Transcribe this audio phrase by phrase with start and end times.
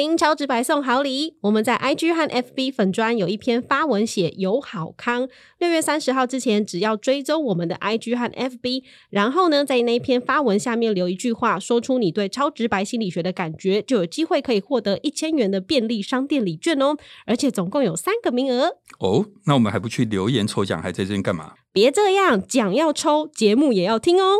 [0.00, 5.28] 听超直白送好礼，我们在 IG 和 FB 粉专有一篇发文写有好康。
[5.58, 16.96] 六月三十号之前，只要追踪我们的 IG 和 FB，然后呢，在那一篇发文下面留一句话，说出你对超直白心理学的感觉，就有机会可以获得一千元的便利商店礼券哦。
[17.26, 19.26] 而且总共有三个名额哦。
[19.44, 21.52] 那我们还不去留言抽奖，还在这边干嘛？
[21.74, 24.38] 别这样，奖要抽，节目也要听哦。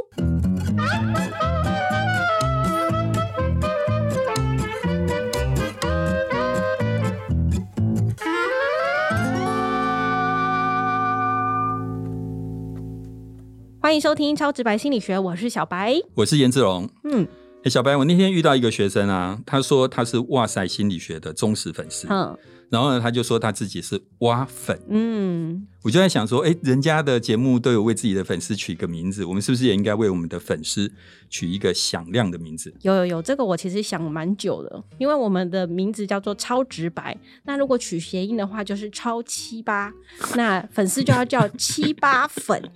[13.83, 16.87] 欢迎收听超直白心理学，我是小白，我是颜志龙。
[17.05, 17.27] 嗯，
[17.65, 22.07] 哎，小白，我那天遇到一个学生啊，他说他是哇塞心理学的忠实粉丝。
[22.11, 22.37] 嗯，
[22.69, 24.79] 然后呢，他就说他自己是挖粉。
[24.91, 30.93] 嗯，我就在想说，哎，人家的节目都有为自己的粉丝取一个名字，我们是不是也应该为我们的粉丝
[31.31, 32.75] 取一个响亮的名字？
[32.83, 39.91] 有有有，这个我其实想蛮久的，因为我们的名字叫做超直白，那如果取谐音的话，就是超七八，
[40.37, 42.63] 那粉丝就要叫七八粉。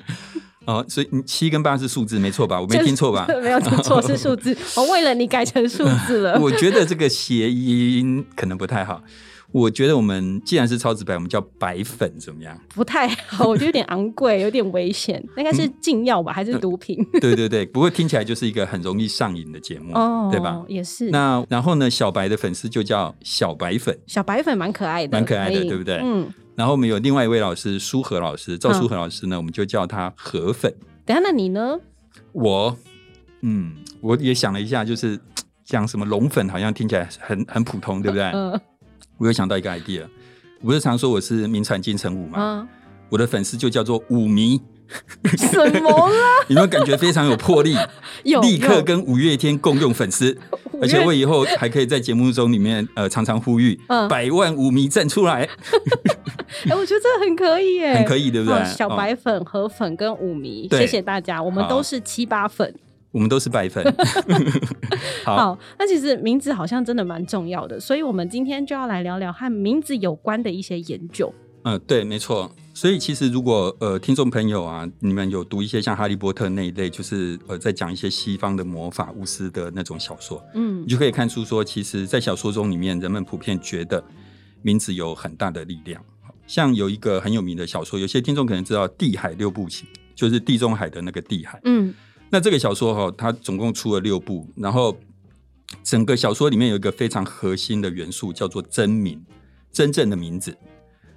[0.67, 2.61] 哦，所以你七跟八是数字，没错吧？
[2.61, 3.27] 我没听错吧？
[3.43, 4.57] 没有听错， 是数字。
[4.77, 6.39] 我为了你改成数字了。
[6.43, 9.03] 我觉得这个谐音可能不太好。
[9.53, 12.59] 我觉得我们既然是超直白，我们叫白粉怎么样？
[12.75, 15.23] 不太好，我觉得有点昂贵，有点危险。
[15.37, 16.99] 应该是禁药吧，还是毒品？
[17.21, 20.61] 对对对，不过听起来就是一个很容易上瘾的节目，哦对吧？
[20.67, 21.11] 也是。
[21.11, 21.89] 那然后呢？
[21.89, 26.01] 小白的粉丝就叫小白粉，小白粉蛮可爱的，蛮可爱的，对不对？
[26.03, 26.29] 嗯。
[26.57, 30.73] 然后我们有另外一位老师舒和老师，赵舒和老师呢，我们就叫他河粉。
[31.05, 31.79] 等下，那你呢？
[32.33, 32.77] 我，
[33.43, 35.19] 嗯，我也想了一下，就是
[35.65, 38.25] 讲什么龙粉，好像听起来很很普通，对不对？
[38.35, 38.61] 嗯。
[39.17, 40.03] 我又想到一个 idea，
[40.61, 42.69] 我不是常说我是名产金城武嘛？
[43.09, 44.61] 我的粉丝就叫做武迷。
[45.37, 46.17] 什么了？
[46.49, 47.77] 有没有感觉非常有魄力？
[48.25, 50.37] 有，立刻跟五月天共用粉丝，
[50.81, 55.49] 而且我以后还可以在节目中里面呃常常呼吁百万舞迷站出来。
[56.69, 58.65] 哎，我觉得这个很可以耶，很可以，对不对？
[58.65, 62.73] 小白粉、河粉跟舞迷，谢谢大家，我们都是七八粉，
[63.11, 63.85] 我们都是白粉。
[65.25, 71.35] 好，那其实名字好像真的蛮重要的，所以我们今天就要来聊聊和名字有关的一些研究。
[71.65, 72.51] 嗯，对，没错。
[72.73, 84.05] 所以其实如果呃听众朋友啊，你们有读一些像《哈利波特》那一类，就是呃在讲一些西方的魔法巫师的那种小说，嗯，你就可以看出说，其实，在小说中里面，人们普遍觉得
[84.63, 86.05] 名字有很大的力量。
[86.47, 91.59] 像有一个很有名的小说，有些听众可能知道《地海六部曲》，就是地中海的那个地海。
[91.65, 91.95] 嗯，
[92.29, 94.95] 那这个小说哈，它总共出了六部，然后
[95.83, 99.25] 整个小说里面有一个非常核心的元素，叫做真名，
[99.73, 100.55] 真正的名字。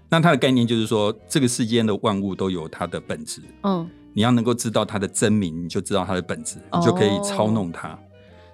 [0.09, 3.41] 那它的概念就是说，这个世间的万物都有它的本质。
[3.63, 7.97] 嗯，你要能够知道它的真名，你就知道它的本质，你就可以操弄它。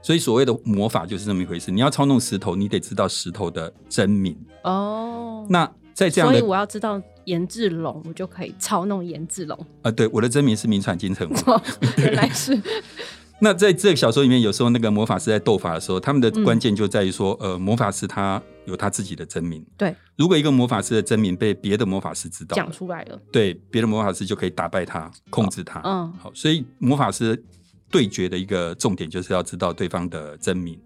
[0.02, 1.72] 所以所谓的魔法就是这么一回事。
[1.72, 4.36] 你要操弄石头，你得知道石头的真名。
[4.64, 9.58] 哦，那在这样，所以我要知道颜志龙，我就可以操弄颜志龙。
[9.84, 11.30] 啊，对，我的真名是名传金城。
[11.98, 12.60] 原来是。
[13.44, 19.62] 那在这个小说里面，有时候那个魔法师在斗法的时候，他们的关键就在于说，呃，魔法师他有他自己的真名。
[19.78, 25.82] 对，如果一个魔法师的真名被别的魔法师知道，讲出来了，对，别的魔法师就可以打败他，控制他。
[25.84, 27.44] 嗯，好，所以魔法师
[27.92, 30.80] 对决的一个重点就是要知道对方的真名。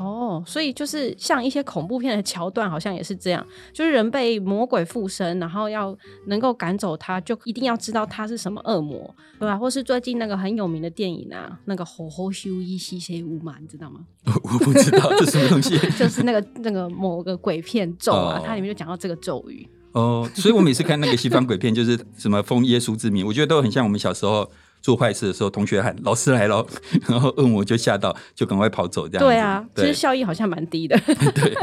[0.00, 5.94] 哦，所以就是像一些恐怖片的桥段，好像也是这样，就是人被魔鬼附身，然后要
[6.26, 9.58] 能够赶走他，就一定要知道他是什么恶魔，对吧？
[9.58, 14.00] 或是最近那个很有名的电影啊，那个《吼吼修一西西乌嘛，你知道吗？
[14.24, 19.68] 我不知道这什么东西， 就是那个那个某个鬼片咒啊，它里面就讲到这个咒语。
[19.92, 24.50] 哦，所以我每次看那个西方鬼片，就是什么封耶稣之名，我觉得都很像我们小时候。
[24.80, 26.66] 做坏事的时候，同学喊“老师来了”，
[27.06, 29.06] 然后恶魔就吓到，就赶快跑走。
[29.08, 30.98] 这样对啊，其实效益好像蛮低的。
[31.34, 31.54] 对，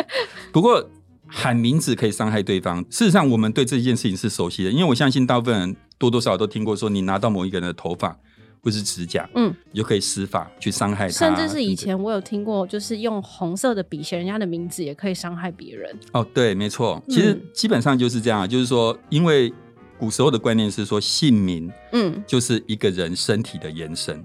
[0.51, 0.87] 不过
[1.25, 2.81] 喊名字可以伤害对方。
[2.89, 8.15] 事实上，我们对这件事情是熟悉的，因为我相信大部分人多多少少都听过说，你拿到某一个人的头发
[8.61, 11.11] 或是指甲，嗯，你就可以施法去伤害他。
[11.13, 15.97] 甚至是以前我有听过，就是用红色的笔写人家的名字，也可以伤害别人。
[16.11, 19.51] 哦，对，没错，其实基本上就是这样，就是说，因为。
[19.97, 24.23] 古时候的观念是说，姓名，嗯，就是一个人身体的延伸，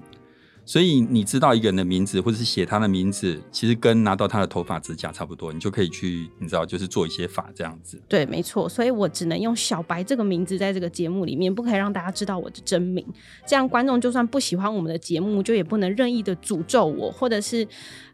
[0.65, 8.01] 所以你知道一个人的名字，或者是写他的名字，其实跟拿到他的头发、指甲差不多，你就可以去，你知道，就是做一些法这样子。
[8.09, 13.05] 对，没错，所以我只能用小白这个名字在这个节目里面，不可以让大家知道我的真名，
[13.47, 17.67] 这样观众就算不喜欢我们的节目，就也不能任意的诅咒我，或者是。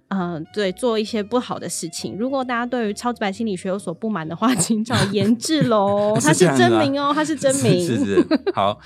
[0.08, 2.16] 嗯，对，做一些不好的事情。
[2.18, 7.86] 如果大家对于超直白心理学有所不满的话， 请找严志龙，他 是真名哦，他是真名。
[7.86, 8.26] 是是。
[8.54, 8.78] 好，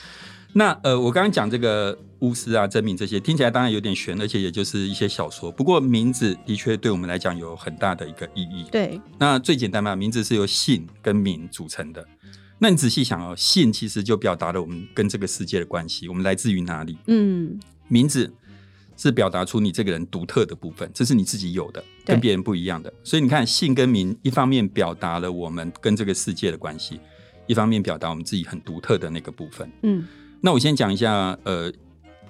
[0.54, 5.50] 那呃，我刚刚讲这个巫师啊、真名这些，听起来当然有点悬，而且也就是一些小说。
[5.50, 8.66] 不过名字的确对我们来讲有很大的一个意义。
[8.70, 12.04] 对，那最简单嘛，名字是由姓跟名组成的。
[12.58, 16.96] 那你仔细想哦，姓其实就表达了我们跟这个世界的关系，我们来自于哪里？
[17.06, 17.58] 嗯，
[17.88, 18.32] 名字
[19.02, 22.92] 是表达出你这个人独特的部分，这是你自己有的，跟别人不一样的。
[23.02, 27.00] 所以你看，姓跟名一方面表达了我们跟这个世界的关系，
[27.48, 29.68] 一方面表达我们自己很独特的那个部分。
[29.82, 30.06] 嗯，
[30.40, 31.68] 那我先讲一下，呃，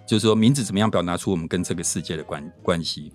[0.07, 3.13] 就是说名字怎么样表达出我们跟这个世界的关关系。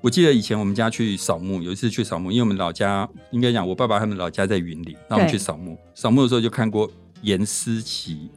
[0.00, 5.76] 我记得以前我们家去扫墓，有一次去扫墓，因为我们老家应该讲我爸爸他们老家在云林，那我们去扫墓。
[5.94, 6.88] 扫墓的时候就看过
[7.22, 8.30] 严思琪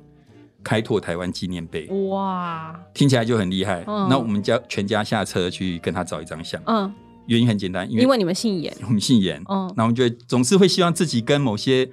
[0.65, 3.83] 开拓台湾纪念碑，哇，听起来就很厉害。
[3.85, 6.59] 那我们家全家下车去跟他照一张相。
[6.65, 6.91] 嗯，
[7.27, 9.39] 原因很简单，因为因为你们姓严，我们姓严。
[9.47, 11.87] 嗯，那我们就总是会希望自己跟某些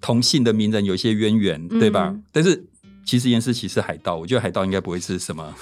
[0.00, 2.12] 同姓的名人有一些渊源，对吧？
[2.32, 2.64] 但是
[3.06, 5.54] 其实严思琪是海盗，我觉得海盗应该不会是什么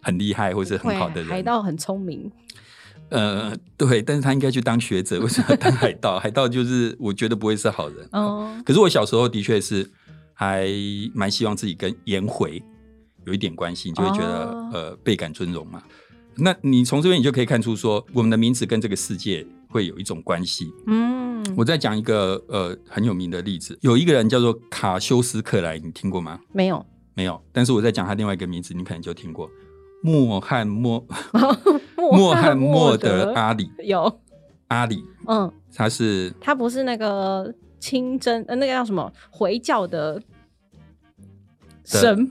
[0.00, 2.30] 很厉害或是很好的人，海盗很聪明。
[3.10, 6.18] 呃，对，但是他应该去当学者，为什么当海盗？
[6.20, 8.08] 海盗就是我觉得不会是好人。
[8.12, 9.90] 哦，可是我小时候的确是
[10.34, 10.68] 还
[11.14, 12.62] 蛮希望自己跟颜回
[13.24, 15.82] 有一点关系，就会觉得呃倍感尊荣嘛。
[16.36, 20.68] 那你从这边你就可以看出说，我们的名字跟这个世界会有一种关系。
[20.88, 26.40] 嗯，我再讲一个呃很有名的例子，有一个人叫做卡修斯克莱，你听过吗？
[26.52, 26.84] 没有，
[27.14, 27.40] 没有。
[27.52, 29.48] 但是我在讲他另外一个名字，你可能就听过。
[30.02, 31.06] 穆罕默
[31.96, 34.20] 穆罕默德阿里有
[34.66, 37.54] 阿里，嗯，他是他不是那个
[37.84, 40.18] 清真呃那个叫什么回教的
[41.84, 42.30] 神，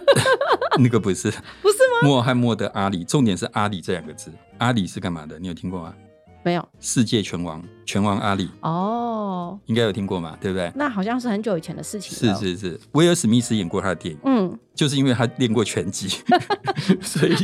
[0.80, 2.08] 那个不是 不是吗？
[2.08, 5.38] 穆罕默德阿里，重点是阿里这两个字，阿里是干嘛的？
[5.38, 5.94] 你有听过吗？
[6.42, 10.72] 没有，世界拳王，拳王阿里哦，应该有听过嘛，对不对？
[10.74, 12.16] 那好像是很久以前的事情。
[12.16, 16.08] 是是是，威尔史密斯演过他的电影，嗯，就是因为他练过拳击，
[17.02, 17.34] 所以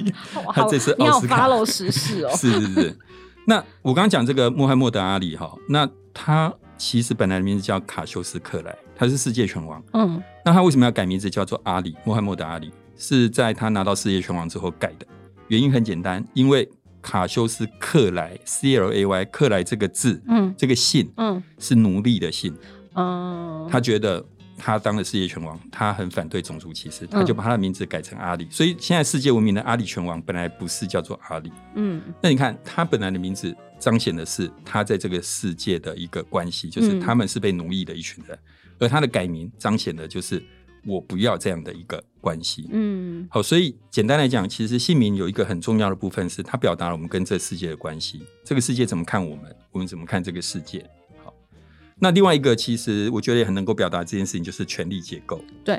[0.54, 1.46] 他这次奥斯卡。
[1.46, 2.30] follow 时事哦。
[2.34, 2.98] 是是是，
[3.46, 11.94] 那我刚刚讲这个穆罕默德阿里哈，那他其实本来的名字叫卡修斯克莱，他是世界拳王，嗯，那他为什么要改名字叫做阿里？
[12.02, 12.72] 穆罕默德阿里？
[12.96, 15.06] 是在他拿到世界拳王之后改的，
[15.46, 16.68] 原因很简单，因为。
[17.00, 22.56] 卡修斯克莱 C L A Y 克莱这个字，嗯，这个姓，嗯，是奴隶的姓，
[22.94, 24.24] 哦，他觉得
[24.56, 28.46] 他当了世界拳王，他很反对种族歧视，他就把他的名字改成阿里。
[28.52, 33.52] 所以现在世界闻名的阿里拳王本来不是叫做阿里，嗯，那你看他本来的名字
[33.82, 38.38] 彰显的是他在这个世界的一个关系，就是他们是被奴役的一群人，
[38.78, 40.40] 而他的改名彰显的就是。
[40.84, 50.84] 我不要这样的一个关系，嗯，好，所以简单来讲，其实姓名有一个很重要的部分，是它表达了我们跟这世界的关系，这个世界怎么看我们，我们怎么看这个世界。
[51.24, 51.32] 好，
[52.00, 55.40] 那另外一个，其实我觉得也很能够表达这件事情，就是权力结构。
[55.64, 55.76] 对，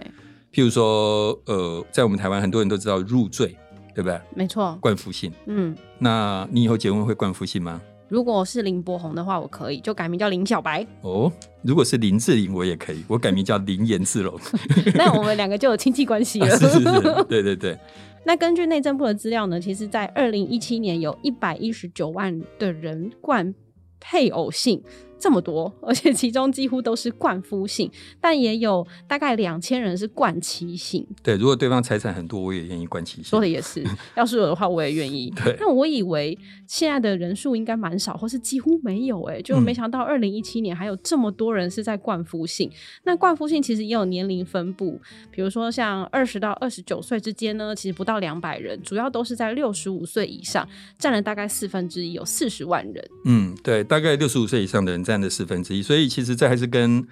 [0.53, 3.57] 譬如说，呃，在我们台湾，很多人都知道入赘，
[3.94, 4.17] 对不对？
[4.33, 5.33] 没错，冠夫姓。
[5.47, 7.81] 嗯，那你以后结婚会冠夫姓吗？
[8.13, 10.86] 如果是林柏宏的话，我可以就改名叫林小白。
[11.01, 11.31] 哦，
[11.63, 14.39] 如果是林志玲，我也可以，我改名叫林颜志龙。
[14.94, 16.48] 那我们两个就有亲戚关系了。
[16.56, 17.75] 是是是，对对对。
[18.24, 23.51] 那根据内政部的资料呢，其实，在二零一七年有一百一十九万的人冠
[24.00, 24.80] 配偶姓。
[25.19, 27.89] 这么多，而且其中几乎都是冠夫姓，
[28.19, 31.07] 但也有大概两千人是冠妻姓。
[31.21, 33.24] 对，如果对方财产很多，我也愿意冠妻姓。
[33.24, 33.81] 说的也是，
[34.15, 35.31] 要是我的话，我也愿意。
[35.36, 36.38] 对，那我以为
[36.68, 42.70] 现在的人数应该蛮少，或是几乎没有，哎，就没想到二零一七年还有这么多人是在冠夫姓。
[43.03, 45.00] 那冠夫姓其实也有年龄分布，
[45.32, 50.67] 比如说像二十到二十九岁之间呢，其实不到两百人，主要都是在六十五岁以上，
[50.98, 53.10] 占了大概四分之一，有四十万人。
[53.25, 55.12] 嗯，对，大概六十五岁以上的人占。
[55.13, 57.05] 占的四分之一，所以其实这还是跟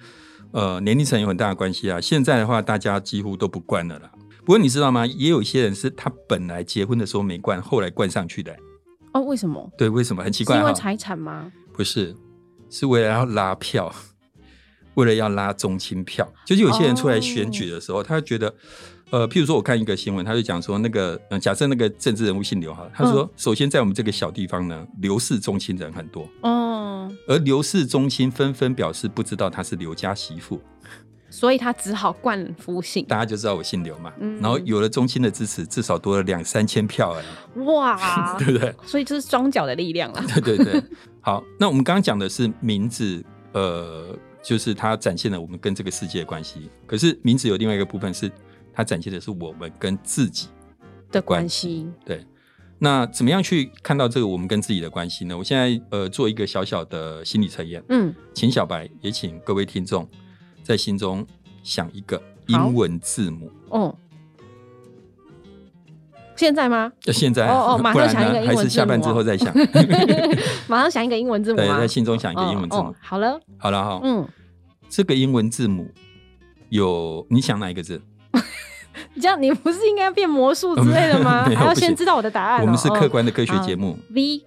[0.50, 2.00] 呃年龄层有很大的关系啊。
[2.00, 4.10] 现在的话，大家几乎都不惯了啦。
[4.40, 5.06] 不过你知道吗？
[5.06, 8.52] 也有一些人是他本来结婚的时候没灌，后来灌上去的。
[9.12, 9.70] 哦，为什么？
[9.78, 10.24] 对，为什么？
[10.24, 11.52] 很奇怪，因为财产吗？
[11.72, 12.16] 不是，
[12.68, 13.94] 是为了要拉票，
[14.94, 16.30] 为了要拉中青票。
[16.44, 18.52] 就是有些人出来选举的时候，他觉得。
[19.12, 30.58] 呃，譬如说，我看一个新闻，他就讲说，那个，假设那个政治人物姓刘哈，他说，首先在我们这个小地方呢，刘氏宗亲人很多，哦，而刘氏宗亲纷纷表示不知道他是刘家媳妇，
[31.28, 38.74] 所以他只好冠夫姓，大家就知道我姓刘嘛，然后有了宗亲的支持，至少多了两三千票哎，哇， 对不对？
[38.86, 40.82] 所以这是庄脚的力量了，对对对。
[41.20, 48.32] 好，那我们刚刚讲的是名字，呃，就是它展现了我们跟这个世界的关系，可是名字有另外一个部分是。
[48.72, 50.48] 它展现的是我们跟自己
[51.10, 51.86] 的关系。
[52.04, 52.24] 对，
[52.78, 55.36] 那怎么样去看到这个我们跟自己的关系呢？
[55.36, 57.82] 我现在呃做一个小小的心理测验。
[57.88, 60.08] 嗯，请小白也请各位听众
[60.62, 61.26] 在心中
[61.62, 63.50] 想一个英文字母。
[63.68, 63.94] 哦，
[66.34, 66.90] 现在吗？
[67.12, 69.54] 现在哦哦， 马上想一个英文字母，还是下班之后再想。
[70.66, 72.94] 马上想一个英文字母，对，在心中想一个英文字母。
[73.00, 74.26] 好了，好了哈，嗯，
[74.88, 75.88] 这个英文字母
[76.70, 78.00] 有你想哪一个字？
[79.20, 81.44] 这样你不是应该变魔术之类的吗？
[81.56, 82.60] 还要先知道我的答案。
[82.62, 83.98] 我们是客观的科学节目。
[84.10, 84.42] V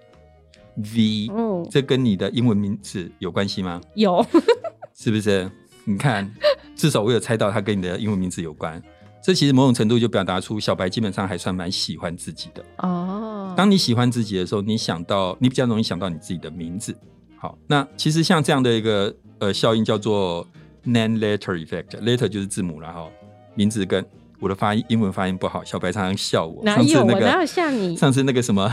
[0.76, 3.80] V，嗯，这跟你的英文名字有关系吗？
[3.94, 4.24] 有，
[4.94, 5.50] 是不是？
[5.84, 6.30] 你看，
[6.74, 8.82] 至少我有猜到它跟你的英文名字有关。
[9.22, 13.52] 这其实某种程度就表达出小白基本上还算蛮喜欢自己的哦。
[13.56, 16.96] 当你喜欢自己的时候，你想到你比较容易想到你自己的名字。
[17.36, 20.46] 好，那其实像这样的一个呃效应叫做
[20.84, 23.10] name letter effect，letter 就是字母然后
[23.54, 24.04] 名字跟
[24.38, 26.62] 我的发音英文发音不好，小白常常笑我。
[26.64, 27.96] 哪有我哪有像你？
[27.96, 28.70] 上次那个什么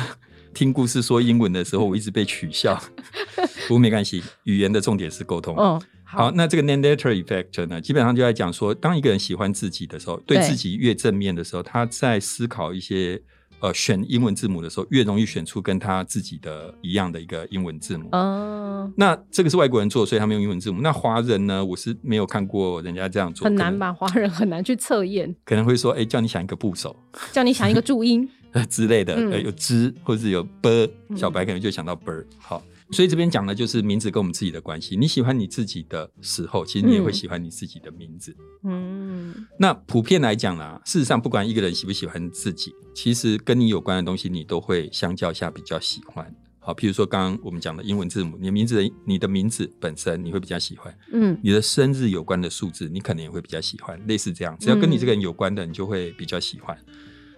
[0.53, 2.81] 听故事说英文的时候，我一直被取笑。
[3.67, 5.55] 不过没关系，语言的重点是沟通。
[5.57, 5.81] 嗯。
[6.05, 13.19] 好，那这个 name letter effect 呢，基本上就在讲说，当一个人喜欢自己的时候，对自己越正面的时候，他在思考一些
[13.63, 18.09] 呃选英文字母的时候，越容易选出跟他自己的一样的一个英文字母。
[18.11, 20.81] 哦，那这个是外国人做，所以他们用英文字母。
[20.81, 23.93] 那华人呢，我是没有看过人家这样做，很难吧？
[23.93, 26.93] 华人很难去测验，可能会说，哎，叫你想一个部首，
[27.31, 28.29] 叫你想一个注音
[28.69, 32.11] 之类的，有之或者是有 b，小白可能就想到 b。
[32.37, 32.61] 好。
[32.93, 34.95] 所以这边讲的就是名字跟我们自己的关系。
[34.95, 38.35] 你喜欢你自己的时候，其实你也会喜欢你自己的名字。
[38.63, 46.33] 嗯，那普遍来讲呢，事实上不管一个人喜不喜欢自己，其实跟你有关的东西，你都会相较下比较喜欢。
[46.59, 50.97] 好，譬如说刚刚我们讲的英文字母，你的名字，你的名字本身你会比较喜欢。
[51.11, 53.99] 嗯，你的生日有关的数字，你可能也会比较喜欢。
[54.07, 56.77] 类似这样，只要跟你这个人有关的，你就会比较喜欢。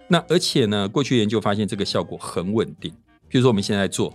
[0.08, 2.92] 那而且呢，过去研究发现这个效果很稳定。
[3.28, 4.14] 譬如说我们现在做。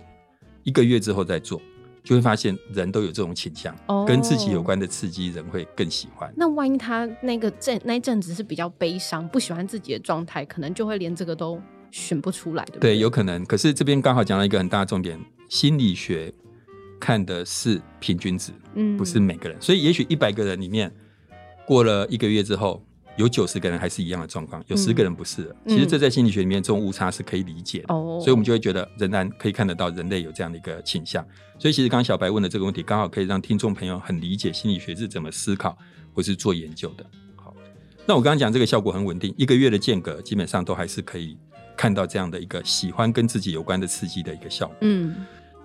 [0.64, 1.60] 一个月之后再做，
[2.02, 3.76] 就会发现人都有这种倾向，
[4.06, 6.32] 跟自己有关的刺激，人会更喜欢。
[6.36, 12.94] 那万一他那个阵那阵子是比较悲伤，不喜欢自己的状态，可能就会连这个都选不出来，对不对？
[12.94, 13.44] 对，有可能。
[13.44, 16.32] 可是这边刚好讲了一个很大的重点，心理学
[16.98, 19.60] 看的是平均值，嗯，不是每个人。
[19.60, 20.92] 所以也许一百个人里面，
[21.66, 22.82] 过了一个月之后。
[23.16, 25.54] 有九十个人还是一样的状况，有十个人不是。
[25.66, 27.88] 其实这在心理学里面，这种误差是可以理解的。
[27.88, 31.22] 所以，我们就会觉得仍然可以看得到人类有这样的一个倾向。
[31.58, 35.76] 所以，其实刚刚小白问的这个问题，刚好可以让听众朋友很理解心理学是怎么思考
[36.14, 37.04] 或是做研究的。
[37.36, 37.54] 好，
[38.06, 41.36] 那我刚刚讲这个效果很稳定，一个月的间隔基本上都还是可以
[41.76, 44.76] 看到这样的一个喜欢跟自己有关的刺激的一个效果。
[44.80, 45.14] 嗯。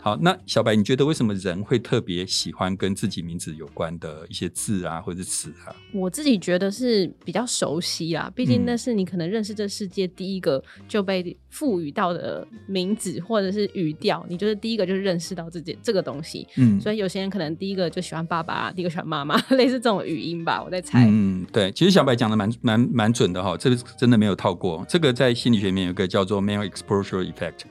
[0.08, 5.76] 好，那小白，你觉得为什么人会特别喜欢跟自己名字有关的一些字啊，或者词啊？
[5.92, 16.48] 我自己觉得是比较熟悉啦，毕竟那是你可能认识这世界第一个就被赋予到的名字或者是语调，你就是第一个就是认识到自己这个东西。
[16.56, 21.06] 嗯，所以有些人可能第一个就喜欢爸爸，第一个喜欢妈妈， 类似这种语音吧，我在猜。
[21.06, 24.86] 嗯，对，其实小白讲的蛮蛮蛮准的哈，这个真的没有套过。
[24.88, 27.64] 这个在心理学里面有个叫做 male exposure effect。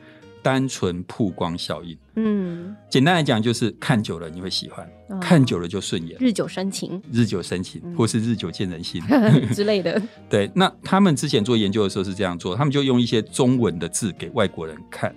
[0.43, 9.03] 单纯曝光效应，嗯，简单来讲就是看久了你会喜欢，看久了就顺眼，日久生情，日久生情，或是日久见人心
[9.55, 10.01] 之类的。
[10.29, 15.15] 对，那他们之前做研究的时候是这样做，他们就用一些中文的字给外国人看。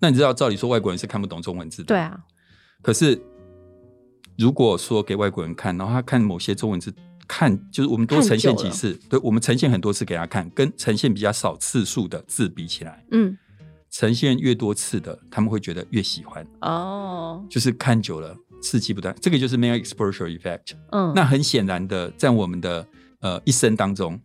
[0.00, 2.18] 那你知道，照理说外国人是看不懂中文字的，对啊。
[2.80, 3.20] 可是
[4.38, 6.90] 如果说给外国人看，然后他看某些中文字，
[7.28, 13.36] 看就是我们多呈现几次，对我们呈现很多次给他看，跟呈现比较少次数的字比起来，嗯。
[13.92, 17.46] 呈现越多次的，他们会觉得越喜欢哦。
[17.48, 20.72] 就是看久了，刺激不断，这个就是 male exposure effect。
[20.90, 22.84] 嗯，那很显然的，在我们的
[23.20, 24.18] 呃一生当中，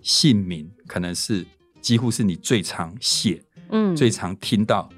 [0.00, 1.46] 姓名可能是
[1.82, 4.88] 几乎是你最常写、嗯，最常听到、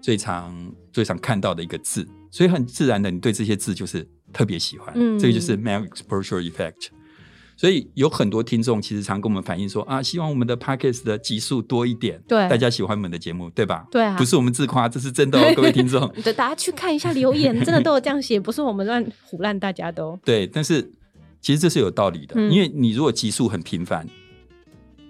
[0.00, 4.92] 最常最常看到的一个字，所以很自然的，你对这些字就是特别喜欢。
[4.96, 6.88] 嗯，这个就是 male exposure effect。
[7.60, 13.84] 所以有很多听众其实常跟我们反映说啊，希望我们的 podcast 的集数多一点，对，大家喜欢我们的节目，对吧？
[13.90, 16.08] 对啊，不是我们自夸，这是真的哦，各位听众。
[16.24, 20.46] 对，大家去看一下留言，真的都有这样写，不是我们乱胡乱，大家都对。
[20.46, 20.90] 但是
[21.42, 24.08] 其实这是有道理的，因为你如果集数很频繁，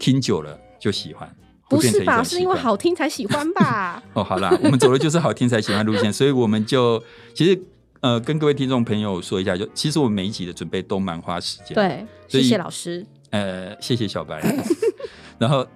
[0.00, 1.33] 听久了就喜欢，
[1.69, 2.21] 不是吧？
[2.25, 4.02] 是因为好听才喜欢吧？
[4.14, 7.00] 哦，好啦，我们走的就是好听才喜欢路线，所以我们就
[7.33, 7.62] 其实。
[8.00, 11.75] 呃，跟各位听众朋友说一下，就其实我们每一集的准备都蛮花时间。
[11.75, 13.04] 对，谢谢老师。
[13.30, 14.40] 呃，谢谢小白。
[15.38, 15.66] 然后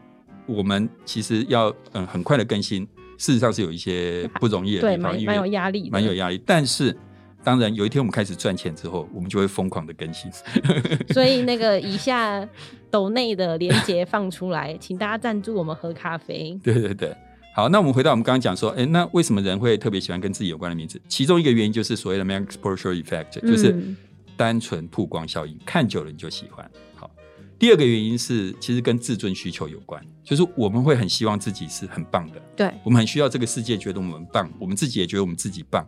[0.46, 2.82] 我们其实要嗯很快的更新，
[3.18, 6.40] 事实上是有一些不容易的地方，蛮有压力，蛮有压力。
[6.46, 6.96] 但是
[7.42, 10.32] 当然有一天我们开始赚钱之后，我们就会疯狂的更新。
[11.12, 12.48] 所以那个以下
[12.90, 16.58] 抖内的连接放出来，请大家赞助我们喝咖啡。
[16.64, 17.14] 对对对。
[17.56, 21.00] 好，那我们回到我们刚刚讲说，哎，那为什么人会特别喜欢跟自己有关的名字？
[21.06, 23.94] 其中一个原因就是所谓的 max exposure effect，就是
[24.36, 26.68] 单纯曝光效应，看久了你就喜欢。
[26.96, 27.08] 好，
[27.56, 35.86] 第二个原因是，其实跟自尊需求有关，就是我们会很希望自己是很棒的，对我们很需要这个世界觉得我们棒，我们自己也觉得我们自己棒，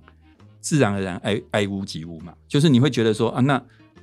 [0.60, 3.60] 自然而然爱爱屋及乌嘛，就是你会觉得说啊，那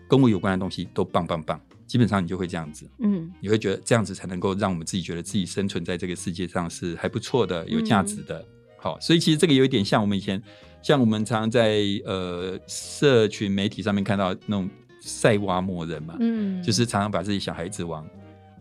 [0.10, 1.58] 跟我有关的东西都棒棒棒，
[1.94, 8.44] 基本上你就会这样子，嗯，你会觉得这样子才能够让我们自己觉得自己生存在这个世界上是还不错的，有价值的。
[8.78, 10.42] 好，所以其实这个有一点像我们以前，
[10.82, 14.68] 像我们常常在呃社群媒体上面看到那种。
[15.06, 18.08] 晒娃魔人嘛，嗯，就是常常把自己小孩子往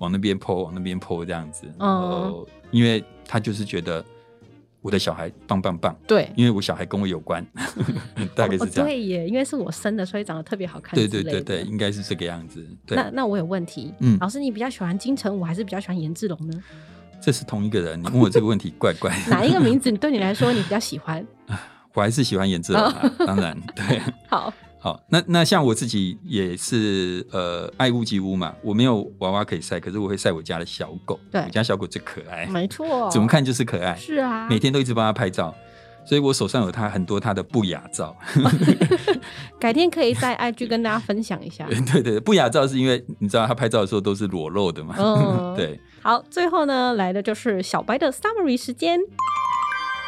[0.01, 1.73] 往那边泼，往那边泼这样子。
[1.79, 4.05] 哦，因为他就是觉得
[4.83, 7.47] 我的小孩棒棒棒，对，因为我小孩跟我有关，
[8.35, 8.87] 大概是这样。
[8.87, 10.95] 对耶，因为是我生的，所以长得特别好看。
[10.95, 12.67] 对对对对，应该是这个样子。
[12.85, 16.63] 对那那我有问题，嗯，老师，你比较喜欢金城武还是比较喜欢颜志龙呢？
[17.21, 19.17] 这是同一个人，你问我这个问题怪怪。
[19.31, 21.25] 哪一个名字对你来说你比较喜欢？
[21.95, 22.93] 我还是喜欢颜志龙，
[23.25, 24.03] 当然对。
[24.29, 24.53] 好。
[24.83, 35.55] 好，那那像我自己也是呃爱屋及乌嘛，我没有娃娃可以晒，可是我会晒我家的小狗，对，我家小狗最可爱，没 错，怎么看就是可爱，是啊，每天都一直帮它拍照，
[36.05, 38.17] 所以我手上有它很多它的不雅照
[39.61, 41.65] 改天可以在 IG 跟大家分享一下。
[41.93, 44.97] 对对，不雅照是因为你知道他拍照的时候都是裸露的嘛，
[45.57, 45.79] 对。
[46.03, 48.99] 好，最后呢来的就是小白的 summary 时间。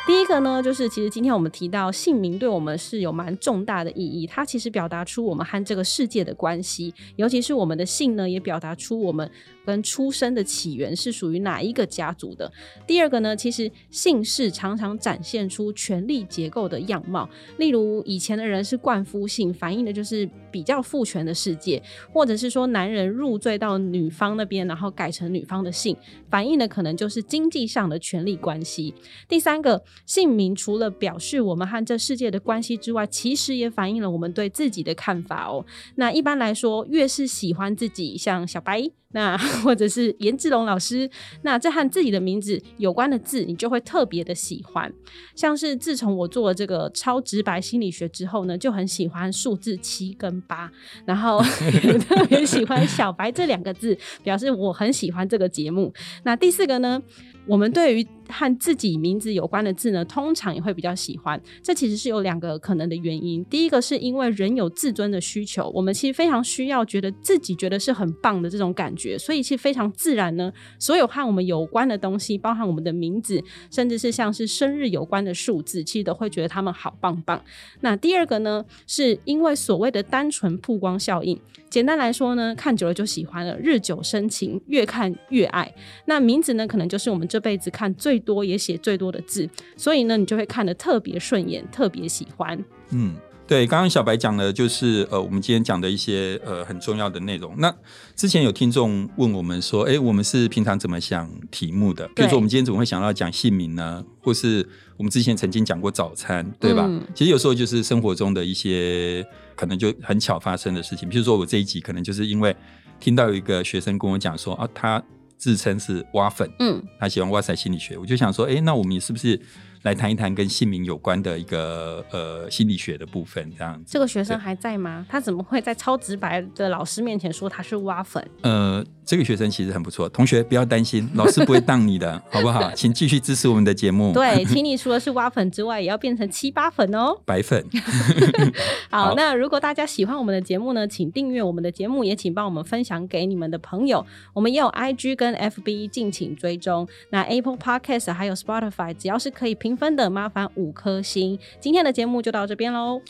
[0.06, 9.30] 第一个呢，就是其实今天我们提到姓名对我们是有蛮重大的意义，它其实表达出我们和这个世界的关系，尤其是我们的姓呢，也表达出我们。
[9.66, 12.52] 跟出生的起源是属于哪一个家族的？
[12.86, 17.26] 第二个呢，其实姓氏常常展现出权力结构的样貌。
[17.56, 21.80] 例如，以前的人是冠夫姓，反映的就是比较父权的世界；
[22.12, 25.96] 或者是说，男人入赘到女方那边，然后改成女方的姓，
[26.28, 28.94] 反映的可能就是经济上的权力关系。
[29.26, 35.64] 第三个，姓名除了表示我们和这世界的关系之外，其实也反映了我们对自己的看法哦。
[35.96, 38.90] 那一般来说，越是喜欢自己，像小白。
[39.14, 41.08] 那 或者是颜志龙老师，
[41.42, 44.92] 那这和自己的名字有关的字，你就会特别的喜欢。
[45.34, 50.70] 像是自从我做了这个超直白心理学之后呢，就很喜欢数字七跟八，
[51.06, 51.40] 然后
[52.06, 55.92] 特别喜欢小白这两个字，表示我很喜欢这个节目。
[56.24, 57.00] 那第四个呢？
[57.46, 61.38] 我们对于和自己名字有关的字呢，通常也会比较喜欢。
[61.62, 63.44] 这其实是有两个可能的原因。
[63.44, 70.52] 第一个是因为人有自尊的需求，我们其实非常需要觉得自己觉得是很棒的这种感觉，所以是非常自然呢。
[70.78, 77.42] 所有和我们有关的东西，包含我们的名字，甚至是像是生日有关的数字，其实都会觉得他们好棒棒。
[77.80, 81.38] 那第二个呢，是因为所谓的单纯曝光效应。
[81.68, 85.74] 简单来说呢，看久了就喜欢了，日久生情，越看越爱。
[86.06, 92.64] 那名字呢，可能就是我们这辈子看最多也写最多的字，所以呢，你就会看得特别顺眼，特别喜欢。
[92.90, 97.54] 嗯，对，刚刚小白讲的就是呃，我们今天讲的一些呃很重要的内容。
[97.58, 97.74] 那
[98.16, 102.08] 之前有听众问我们说，哎，我们是平常怎么想题目的？
[102.14, 104.04] 比如说我们今天怎么会想到讲姓名呢？
[104.20, 106.88] 或是我们之前曾经讲过早餐，对吧？
[107.14, 109.26] 其实有时候就是生活中的一些。
[109.56, 112.54] 可能就很巧发生的事情，比如说我这一集可能就是因为
[112.98, 115.00] 听到有一个学生跟我讲说啊，他
[115.38, 119.40] 自称是挖粉，嗯，他喜欢挖塞心理学，我就想说，哎，那我们是不是？
[119.84, 123.84] 来谈一谈跟姓名有关的一个呃心理学的部分，这样子。
[123.86, 125.06] 这个学生还在吗？
[125.08, 128.26] 他怎么会在超直白的老师面前说他是挖粉？
[128.40, 132.70] 呃，这个学生其实很不错，同学不要担心，老师不会当你的， 好不好？
[132.72, 134.14] 请继续支持我们的节目。
[134.14, 137.62] 对，请你除了是挖粉之外，也要变成七八粉哦，白粉。
[138.90, 144.04] 好，那如果大家喜欢我们的节目呢，请订阅我们的节目，也请帮我们分享给你们的朋友。
[144.32, 146.88] 我们也有 IG 跟 FB，敬请追踪。
[147.10, 149.73] 那 Apple Podcast 还有 Spotify，只要是可以评。
[149.76, 153.00] 分的麻烦五颗星，今天的节目就到这边喽。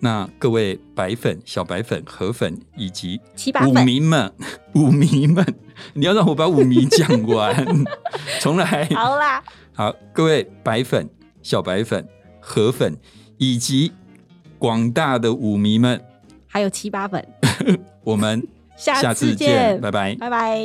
[0.00, 4.30] 那各位白粉、小白粉、河粉以及七八五迷们、
[4.74, 5.44] 五迷们，
[5.94, 7.66] 你要让我把五迷讲完，
[8.40, 8.84] 重来。
[8.94, 11.08] 好啦，好，各位白粉、
[11.42, 12.06] 小白粉、
[12.38, 12.94] 河粉
[13.38, 13.92] 以及
[14.58, 15.98] 广大的五迷们，
[16.46, 17.26] 还有七八粉，
[18.04, 20.60] 我们下次见，拜拜，拜拜。